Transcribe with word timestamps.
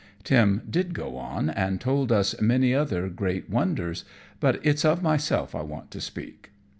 Tim 0.23 0.63
did 0.67 0.95
go 0.95 1.15
on, 1.17 1.47
and 1.51 1.79
told 1.79 2.11
us 2.11 2.41
many 2.41 2.73
other 2.73 3.07
great 3.07 3.51
wonders; 3.51 4.03
but 4.39 4.59
it's 4.65 4.83
of 4.83 5.03
myself 5.03 5.53
I 5.53 5.61
want 5.61 5.91
to 5.91 6.01
speak. 6.01 6.49